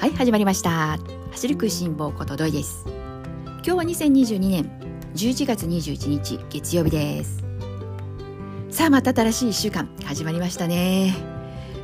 [0.00, 0.98] はい始まりました。
[1.32, 2.86] 走る食いしん坊ことどいです。
[2.86, 4.64] 今日は2022年
[5.14, 7.44] 11月21日月曜日です。
[8.70, 11.14] さあまた新しい1週間始まりましたね。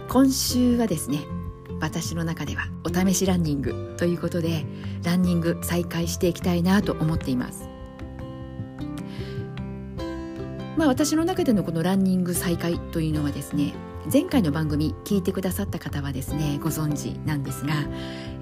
[0.09, 1.19] 今週はですね
[1.79, 4.65] 私の中ではお試しランニングということで
[5.05, 7.69] ランニング再開していきたいなと思っています。
[10.79, 13.75] まあ私の中でのこのランニング再開というのはですね
[14.13, 17.75] 前回の番組聞いてくださった方はですねご存知なんですが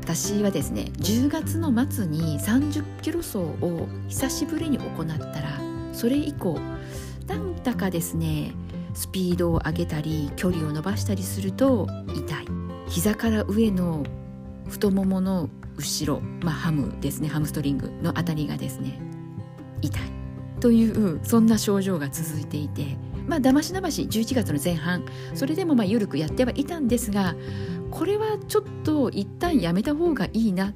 [0.03, 5.61] 私はですね10月の末に30キロ走を久しぶりに行ったら
[5.93, 6.59] それ以降
[7.27, 8.53] なんだかですね
[8.93, 12.47] スピードを上げたり距離を伸ばしたりすると痛い。
[12.89, 14.05] 膝から上の
[14.69, 19.01] 太ももの後ろ、まあ、ハムですねハムストリングのあたりがですね
[19.83, 20.03] 痛い。
[20.61, 22.97] というそんな症状が続いていて
[23.27, 27.35] まあだましだまし11月の前半それでもまあ緩くやってはいたんですが
[27.91, 30.75] これはちょっと一旦やめた方がいいな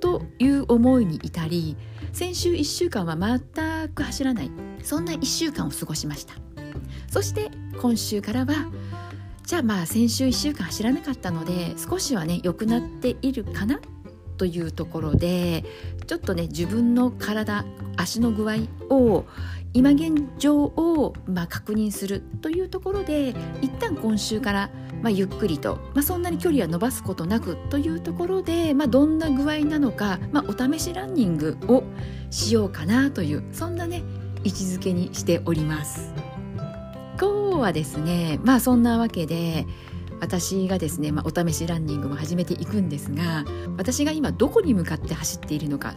[0.00, 1.76] という思いに至り
[2.12, 4.50] 先週1週間は全く走らない。
[4.82, 6.32] そんな1週間を過ごしました。
[7.10, 8.70] そして今週からは
[9.44, 13.80] じゃあまあ先週1週間走らなかったので少しはね良くなっているかな
[14.36, 15.64] というところで
[16.06, 17.64] ちょっとね自分の体
[17.96, 18.56] 足の具合
[18.90, 19.24] を
[19.72, 24.70] 今現状をまあ確認するというところで一旦今週から
[25.02, 31.84] まあゆっくりと、まあ、そんなに距離は伸ばすことなくというところで、まあ、どんな具合なのか、まあ、お試しランニングを
[32.30, 34.02] しようかなというそんなね
[34.44, 36.12] 位置づけにしております。
[37.18, 39.66] 今日はですねまあそんなわけで
[40.20, 43.44] 私がですね、まあ、お試しランニングも始めていくんですが
[43.76, 45.94] 私が今どこに向かって走っているのか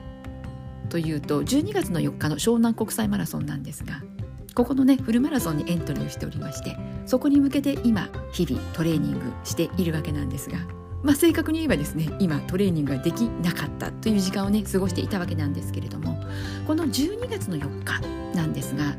[0.90, 4.02] というと12月の4日の湘南国際マラソンなんですが
[4.56, 10.58] ここのねフルマラソンにエントリーをしておりましてそこに向けて今日々トレーニングしているわけなんですが、
[11.04, 16.20] まあ、正確に言えばですね今トレーニングができなかったという時間をね過ごしていたわけなんですけれども
[16.68, 18.02] この12月の4日
[18.36, 18.96] なんですが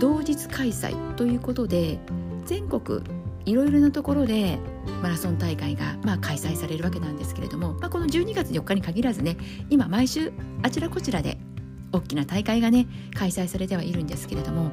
[0.00, 1.98] 同日開催ということで
[2.46, 3.02] 全国
[3.44, 4.58] いろいろなところで
[5.02, 9.36] マラソン大会がまあ開催されるわけなんですけれども、まあ、この12月4日に限らずね
[9.70, 10.32] 今毎週
[10.62, 11.38] あちらこちらで
[11.92, 14.70] 大きな大会がね開催されてはいるんですけれども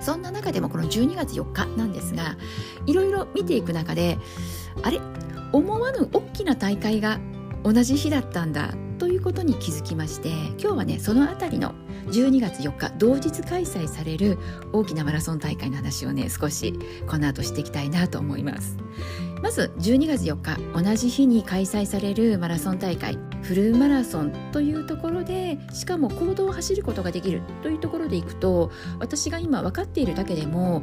[0.00, 2.36] そんな中でもこの12月4日なんですが
[2.86, 4.18] いろいろ見ていく中で
[4.82, 5.00] あれ？
[5.52, 7.20] 思わぬ大きな大会が
[7.62, 8.74] 同じ日だったんだ。
[8.98, 10.28] ということに気づきまして
[10.58, 11.74] 今日はねその辺りの
[12.06, 14.38] 12月4日同日開催される
[14.72, 16.74] 大きなマラソン大会の話をね少し
[17.08, 18.76] この後していきたいなと思います。
[19.42, 30.82] まず12月4日同じ日に開催されるマラソン大会フルマラソンというところでしかも公道を走ることができるというところでいくと私が今分かっているだけでも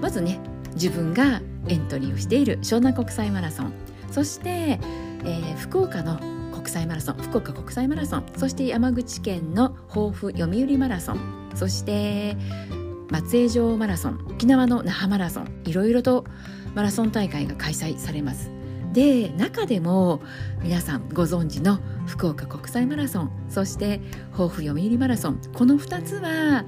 [0.00, 0.38] まずね
[0.74, 3.72] 自分がエントリーをしている湘南国際マラソン。
[4.10, 6.20] そして、えー、福岡の
[6.60, 12.36] 国際マラソン福岡国際マラソンそして山口県の豊富読売マラソンそして
[13.08, 16.26] 松江城マラソン沖縄の那覇マラソンいろいろと
[16.74, 18.50] マラソン大会が開催されます。
[18.92, 20.20] で中でも
[20.62, 24.00] 皆さんご存知の福岡国際マラソンそして
[24.32, 26.64] 豊富読売マラソンこの2つは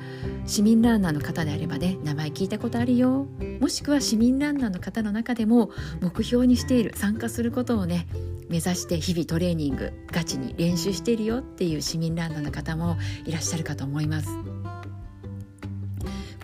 [0.46, 3.26] 市民ランナーの方であればね名前聞いたことあるよ。
[3.60, 5.70] もしくは市民ランナーの方の中でも
[6.00, 8.06] 目標にしている参加することをね
[8.52, 14.28] 目指して日々トレーニングガチに練習しているよっていう市民ランナーの方もいらっしゃるかと思います。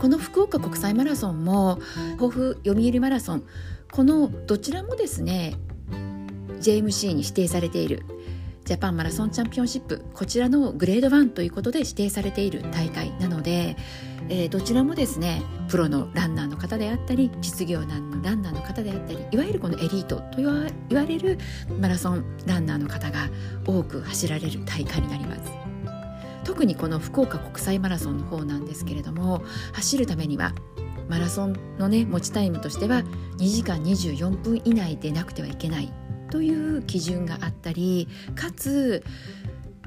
[0.01, 1.79] この福岡国際マラソンも
[2.19, 3.45] 豊富読売マラソン
[3.93, 5.57] このどちらもですね
[6.61, 8.05] JMC に指定されている
[8.65, 13.77] ジャパンマラソンチャンピオンシップこちらのグレード1ということで指定されている大会なので、
[14.31, 21.39] えー、どちらもですねプロのランナーの方であったり実業団のランナーの方であったりいわゆるこのエリートと言われる
[21.81, 23.29] マラソンランナーの方が
[23.67, 25.69] 多く走られる大会になります。
[26.45, 29.43] 特にこの福岡国際マラソンの方なんですけれども
[29.75, 30.55] 走るためには
[31.07, 33.03] マラソンのね持ちタイムとしては
[33.37, 35.93] 2時間24分以内でなくてはいけない
[36.31, 39.05] という基準があったりかつ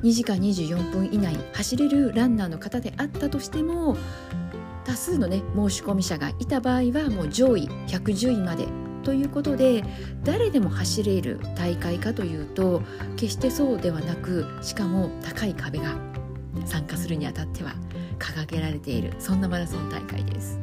[0.03, 3.95] 2時間24分以内走れるランナーの方であったとしても
[4.83, 8.67] 多数のね申し込み者がいた場合はもう上位110位まで
[9.03, 9.83] ということで
[10.23, 12.81] 誰でも走れる大会かというと
[13.15, 15.95] 決してそうではなくしかも高い壁が
[16.65, 17.73] 参加するにあたっては
[18.19, 20.59] 掲げられているそんなマラソン大会です。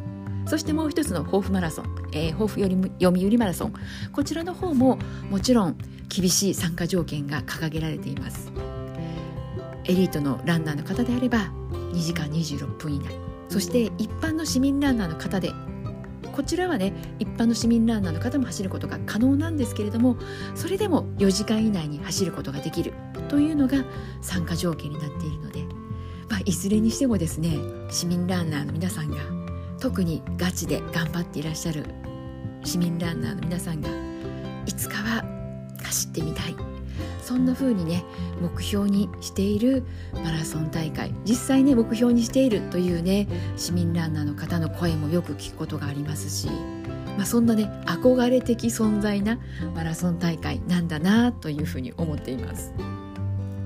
[0.49, 3.75] そしてもう一つの抱負マラソン、えー、抱負より読売マラソン
[4.12, 4.99] こちらの方も
[5.31, 5.76] もちろん
[6.08, 8.50] 厳しい参加条件が掲げられています
[9.84, 11.50] エリートのランナーの方であれば
[11.92, 13.14] 2時間26分以内。
[13.48, 15.52] そして一般の市民ランナーの方で
[16.32, 20.16] こちらはね一般の市民ランナーの方も走ることが可能なんですけれども
[20.54, 22.92] それでも4時間以内に走ることができる。
[23.28, 23.84] というのが
[24.22, 25.62] 参加条件になっているので、
[26.30, 27.58] まあ、いずれにしてもですね
[27.90, 29.16] 市民ランナーの皆さんが
[29.78, 31.84] 特にガチで頑張っていらっしゃる
[32.64, 33.88] 市民ランナーの皆さんが
[34.66, 35.25] いつかは
[35.82, 36.77] 走ってみたい。
[37.28, 38.04] そんな風にね
[38.40, 39.84] 目標にしている
[40.25, 41.14] マラソン大会。
[41.26, 43.28] 実際ね目標にしているというね
[43.58, 46.48] 市民ランナーの方の声もよく聞くことがありますし、
[47.19, 49.38] まあ、そんなね憧れ的存在な
[49.75, 52.72] マラソン大会なんだなというふうに思っています。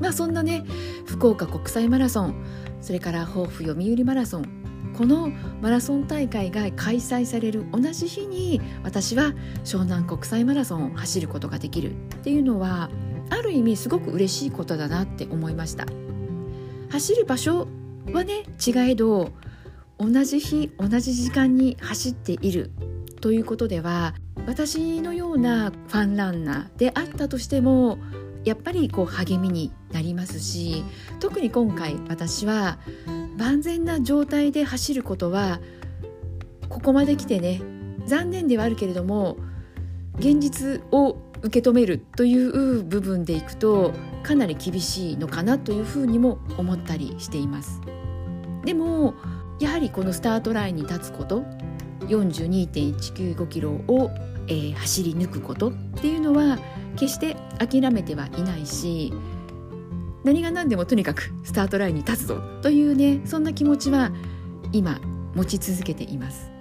[0.01, 0.65] まあそんなね
[1.07, 2.45] 福岡国際マラソン
[2.81, 4.63] それから抱負読売マラソン。
[4.97, 5.31] この
[5.63, 11.95] マラソン大会が開催される同じ日に私は湘南国際マラソンを走ることができるっ
[12.25, 12.91] ていうのは
[13.33, 15.87] ある意味すごく嬉しいことだなって思いました。
[16.91, 17.67] 走る場所
[18.13, 19.33] はね違えど
[19.99, 22.71] 同じ日同じ時間に走っている
[23.23, 24.15] ということでは
[24.47, 27.97] 私のようなファンランナーであったとしても
[28.45, 30.85] やっぱりこう励みになりますし
[31.19, 32.79] 特に今回私は
[33.39, 35.61] 万全な状態で走ることは
[36.69, 37.63] ここまで来てね
[38.05, 39.39] 残念ではあるけれども
[40.19, 43.93] 現実を受け止めるという部分でいくと
[44.23, 47.81] かなり厳しいのかなというふうにも思ったりしています。
[48.65, 49.15] でも
[49.61, 51.43] やはりこのスタートラインに立つこと
[52.07, 54.11] 42.195キロを、
[54.49, 56.59] えー、走り抜くことっていうのは
[56.97, 59.13] 決して諦めてはいないし
[60.25, 64.11] 何が何でもとにかくスタートラインに立つぞというねそんな気持ちは
[64.73, 65.01] 今
[65.35, 66.52] 持ち続けています。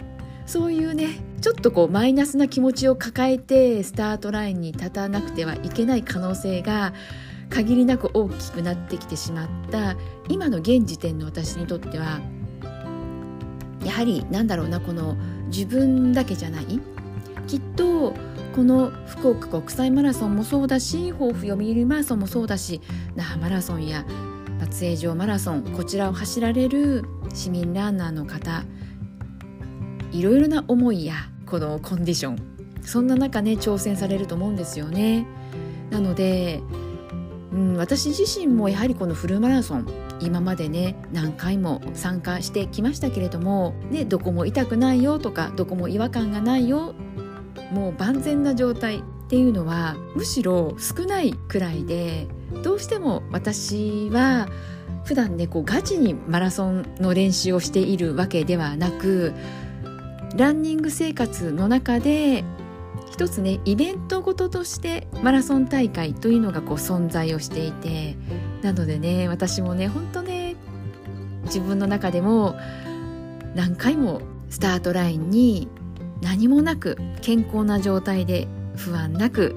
[0.51, 1.07] そういうね
[1.39, 6.93] ちょっとこうマイナスな気持ちを抱えてスタートラインに立たなくてはいけない可能性が
[7.49, 9.95] 限りなく大きくなってきてしまった
[10.27, 12.19] 今の現時点の私にとっては
[13.85, 15.15] やはりなんだろうなこの
[15.47, 16.81] 自分だけじゃない
[17.47, 18.13] きっと
[18.53, 22.81] この福岡国際マラソンもそうだし抱負読売マラソンもそうだし
[23.15, 24.05] 那覇マラソンや
[24.59, 28.65] 松江城マラソンこちらを走られる市民ランナーの方
[30.11, 31.15] いろいろな思いや
[31.45, 32.37] このコンディション
[32.83, 35.25] そんな中ね挑戦されると思うんですよね。
[35.91, 36.61] なので、
[37.53, 39.87] うん、私自身もやはりこのフルマラソン
[40.21, 46.93] 今までね何回も参加してきましたけれども、ね、どこも痛くないよとかどこも違和感がないよ
[47.71, 52.27] もう万全な状態っていうのはむしろ少ないくらいで
[52.63, 54.47] どうしても私は
[55.03, 59.33] 普段ねこうガチにマラソンの練習をしているわけではなく
[60.35, 62.43] ランニング生活の中で
[63.11, 68.15] 一つねイベントごととしてマラソン大会というのがこう存在をしていて
[68.61, 70.55] なのでね私もね本当ね
[71.43, 72.55] 自分の中でも
[73.55, 75.67] 何回もスタートラインに
[76.21, 79.55] 何もなく健康な状態で不安なく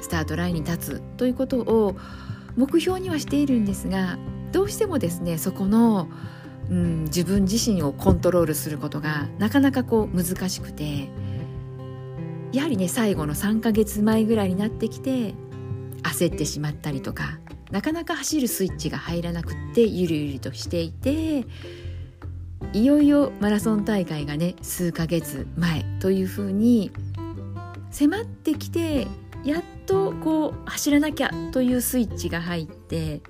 [0.00, 1.96] スタートラインに立つということを
[2.56, 4.18] 目標にはしているんですが
[4.52, 6.08] どうしてもですねそこの、
[6.70, 11.10] うん、自分自身をコントロールすることがなかなかこう難しくて
[12.52, 15.34] やはりね最後の3ヶ月前ぐらいになってきて
[16.02, 17.38] 焦ってしまったりとか
[17.70, 21.44] なかなか走るスイッチが入らなくってゆるゆるとしていて
[22.72, 26.92] いよいよマラソン大会がね数ヶ月前というふうに
[27.90, 29.06] 迫ってきて
[29.44, 33.22] やっとこう走らなきゃというスイッチが入って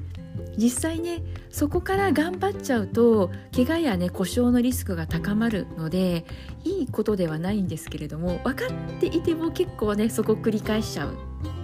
[0.56, 6.24] 実際ねそこから頑張っちゃうと怪我やね故障のリスクが高まるので
[6.64, 11.16] いいことではないんですけれども分かっていても結構ねそこ繰り返しちゃう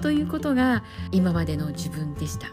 [0.02, 2.48] ということが今までの自分でした。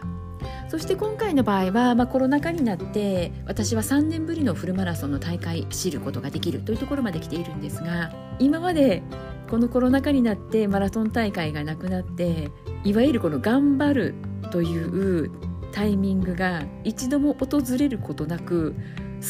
[0.68, 9.02] そして今回の場合は、まあ、コロナ禍になって私は3年ぶりのフルマラソンの大会知ることができるというところまで来ているんですが今まで
[9.48, 12.50] このコロナ禍になってマラソン大会がなくなって
[12.82, 14.14] いわゆるこの頑張る
[14.50, 15.30] という
[15.74, 18.76] タイミングが一度も訪れることなく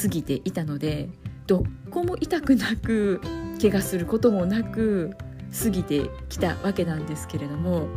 [0.02, 1.08] 過ぎていたので
[1.46, 3.22] どこも痛くなく
[3.60, 5.16] 怪我することもなく
[5.62, 7.88] 過ぎてきたわけなんですけれども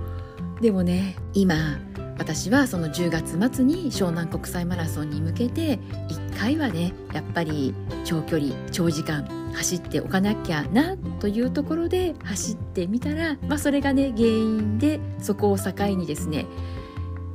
[0.61, 1.77] でもね今
[2.17, 5.77] 私はその10月末に湘南国際マラソンに向けて
[6.07, 7.75] 1回はねやっぱり
[8.05, 16.45] 長距離長時間走っておかなきゃなというところで走ってみたら、まあ、それがね原因でそこを境にですね、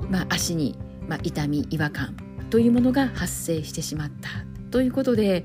[0.08, 0.78] まあ、足に、
[1.08, 2.16] まあ、痛み違和感
[2.50, 4.30] というものが発生してしまった
[4.70, 5.44] ということで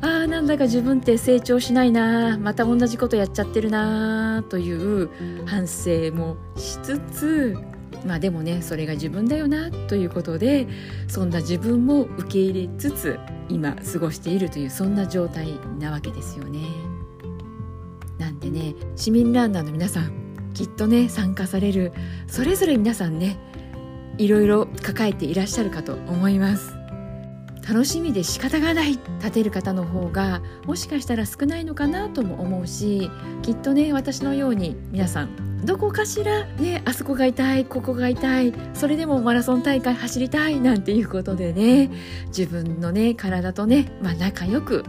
[0.00, 5.10] あーなんだか自分って成長しないなまた同じことやっちゃってるなという
[5.46, 7.56] 反省もしつつ
[8.06, 10.66] まあでもねそれが自分だよなということで
[11.08, 16.60] そんな自分も受け入れつつ今過ごしているというそんな状態なわけですよね。
[18.18, 20.12] なんでね市民ランナーの皆さん
[20.54, 21.92] きっとね参加される
[22.26, 23.38] それぞれ皆さんね
[24.18, 26.84] いろいろ抱えていらっしゃるかと思います。
[27.66, 33.10] 楽しみで仕方がない立てる方の方がもしかしたら少ないのかなとも思うし
[33.42, 41.90] きっとね私のように皆さんどこかしらねあそこが痛いここが痛いそれでもマラソン大会走りたいなんていうことでね
[42.26, 44.84] 自分のね体とね、まあ、仲良く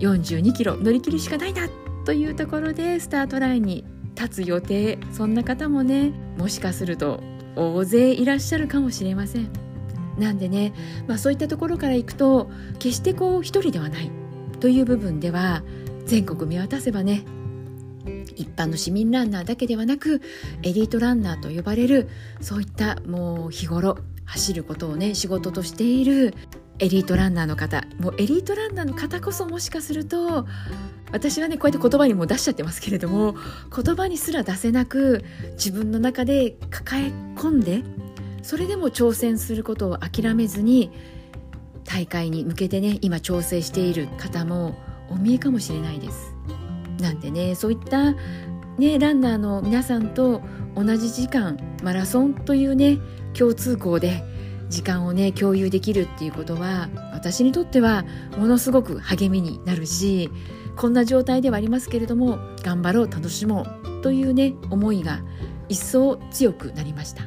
[0.00, 1.68] 42キロ乗り切るしかないな
[2.04, 7.22] というところでスタートラインに立つ予定そんな方もねもしかすると
[7.58, 9.48] 大勢いらっしゃるかもしれません。
[10.18, 10.72] なんでね、
[11.06, 14.10] まあ、そういったところからいくと決してこう一人ではない
[14.60, 15.62] という部分では
[16.06, 17.24] 全国見渡せばね
[18.34, 20.22] 一般の市民ランナーだけではなく
[20.62, 22.08] エリートランナーと呼ばれる
[22.40, 26.34] そういったもう日頃走ることをね仕事としている
[26.80, 30.46] エリートランナーの方もうエリートランナーの方こそもしかすると
[31.10, 33.34] 私はねこうやって言葉にも出しちゃってますけれども
[33.74, 37.06] 言葉にすら出せなく自分の中で抱え
[37.36, 37.82] 込んで
[38.42, 40.90] それでも挑戦することを諦めずに
[41.84, 44.78] 大会に向けてね今調整している方も
[45.10, 46.34] お見えかもしれないです。
[47.00, 48.12] なんでねそういった、
[48.78, 50.42] ね、ランナーの皆さんと
[50.74, 52.98] 同じ時間マラソンというね
[53.34, 54.22] 共通項で
[54.68, 58.04] 時間をね共有できるっていうことは私にとっては
[58.36, 60.30] ものすごく励みになるし
[60.76, 65.22] こんな状態ではありますけれども頑張ろう楽しもうというね思いが
[65.68, 67.22] 一層強くなりました。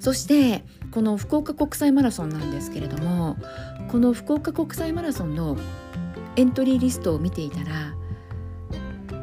[0.00, 3.38] そしてこの福岡国際マラソンなんですけれども
[3.88, 5.56] この福岡国際マラソンの
[6.36, 7.94] エントリーリストを見ていたら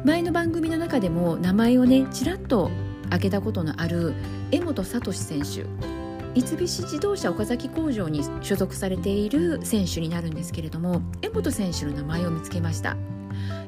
[0.04, 2.68] 前の番組の中でも名前をねちらっと
[3.06, 4.14] 挙げたことのある
[4.50, 5.91] 江本聡選手
[6.34, 12.96] 三菱自動車岡崎工場に所属されている選手になるんですけれども江本選手の名前を見つけました。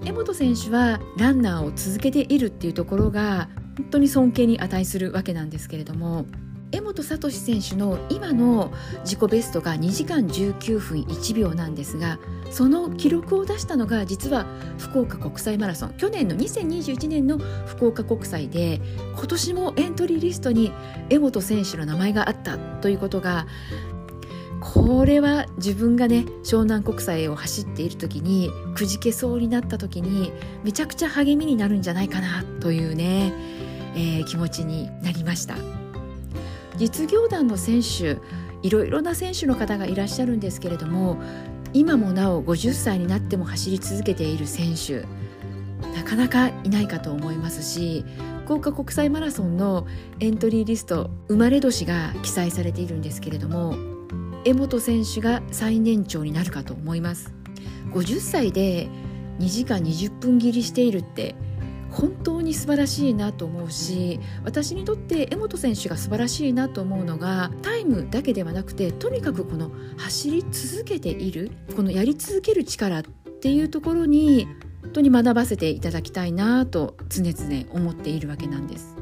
[0.05, 6.27] 江本選手はランナーを続けているっていうところが本当に尊敬に値するわけなんですけれども
[6.75, 8.73] 江本聡選手の今の
[9.05, 12.19] 自己ベストが2時間19分1秒なんですが
[12.51, 14.45] その記録を出したのが実は
[14.79, 18.81] 福岡国際マラソン去年の2021年の福岡国際で
[19.17, 20.73] 今年もエントリーリストに
[21.11, 23.47] 江本選手の名前があったということが
[24.61, 30.33] これは自分がね湘南国際を走っている時にくじけそうになった時に
[30.65, 33.33] めちゃくちゃ励みになるんじゃないかなというね、
[33.95, 35.84] えー、気持ちになりました。
[36.77, 38.19] 実業団の選手
[38.63, 41.19] いろいろな選手の方がいらっしゃるんですけれども
[41.73, 45.05] 今もなお50歳になっても走り続けている選手
[45.95, 48.05] なかなかいないかと思いますし
[48.45, 49.87] 福岡国際マラソンの
[50.21, 53.75] エントリーリスト生まれ年が記載されているんですけれども
[54.45, 57.33] 江本選手が最年長になるかと思います。
[57.93, 58.89] 50歳で
[59.39, 61.35] 2時間20分切りしているって
[61.95, 74.49] 本当に素晴らしいなと思うし私にとって江本選手が素晴らしいなと思うのがタイムだけではなくてとにかくこの走り続けているこのやり続ける力っていうところに
[74.83, 78.97] 本当に学ばせていただきたいなと常々思っているわけなんです。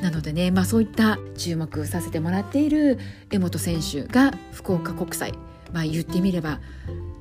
[0.00, 2.98] なのでね、まあ、そういった注目させてもらっている
[3.30, 5.32] 江本選手が福岡国際、
[5.72, 6.60] まあ、言ってみれば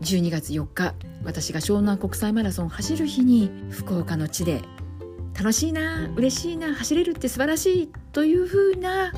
[0.04, 0.94] 12月4日
[1.24, 4.62] 私が湘南国際マラソン走る日に福岡の地で
[5.34, 9.14] 楽しいな嬉しいな走れるって素晴らしいというふうな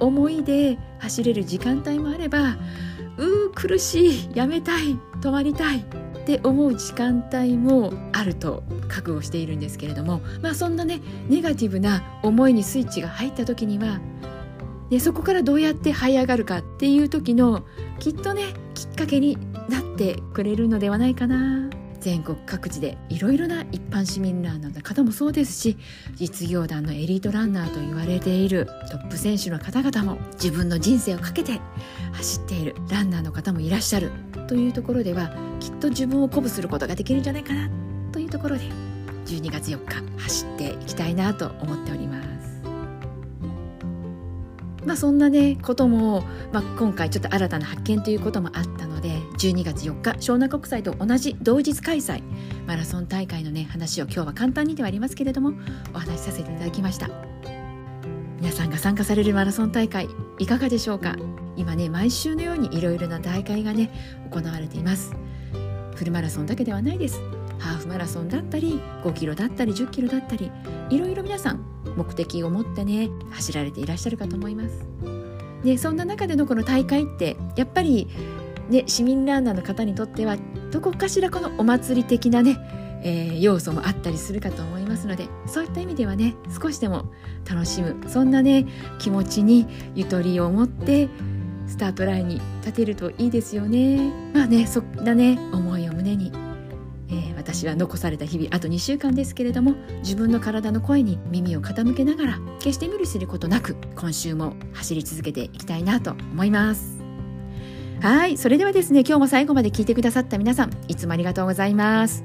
[0.00, 2.56] 思いで走れる時間帯もあれば
[3.16, 5.84] うー苦しいやめたい止まりたいっ
[6.24, 14.00] て思う時間帯もあると覚悟しているんですけれどもまあそんなねネガティブな思いにスイッチが入った時には
[14.90, 17.64] でそこからどうやって這い上がるかっていう時の
[17.98, 18.42] きっとね
[18.74, 19.38] きっかけに
[19.68, 21.70] なってくれるのではないかな。
[22.00, 25.78] 全国各地でいろいろな一般市民ランナーの方もそうですし
[26.16, 31.60] 実業団のエリートランナーと言われているトップ選手の方々も自分の人生をかけて
[32.12, 34.10] 走っているランナーの方もいらっしゃる。
[34.48, 37.70] というところではきっと自分を鼓舞することができるんじゃないかな。
[38.10, 38.64] というところで
[39.26, 42.41] 12月4日走っていきたいなと思っております。
[44.84, 46.22] まあ、そんなねことも、
[46.52, 52.22] まあ、今回ちょっと新たな発見ということもあったので12月4日湘南国際と同じ同日開催
[52.66, 55.52] マラソン大会のね話を今日は簡単にではありますけれども
[55.94, 57.08] お話しさせていただきました。
[58.40, 60.08] 皆さんが参加されるマラソン大会
[60.40, 61.16] いかがでしょうか？
[61.56, 63.88] 今ね毎週のようにいろいろな大会がね
[64.32, 65.14] 行われています。
[65.94, 67.20] フルマラソンだけではないです。
[67.60, 70.50] ハーフマラソンだったり5キロだったり10キロだったり
[70.90, 71.64] いろいろ皆さん
[71.96, 74.86] 目的を持ってね走られていらっしゃるかと思います。
[75.64, 78.08] でそんな中でのこの大会ってやっぱり、
[78.68, 80.36] ね、市民ランナーの方にとっては
[80.70, 82.58] どこかしらこのお祭り的なね、
[83.04, 87.04] えー、要素もあったりするかと思いますのでそういった意味ではね少しでも
[87.48, 88.66] 楽しむそんなね
[88.98, 91.08] 気持ちにゆとりを持って
[91.68, 96.32] スタートラインに立てるといいですよねまあねそんなね思いを胸に、
[97.42, 107.02] 私は残された日々あと2週間ですけれども自分の体の声に耳を傾けながら決して無理することなく今週も走り続けていきたいなと思います。
[108.00, 112.24] はいそれではですね今日も最後まで聞いてくださった皆さんいつもありがとうございます。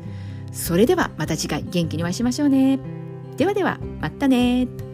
[0.52, 2.80] それではまた次回元気にお会いしましょうね。
[3.38, 4.87] ではではまたね。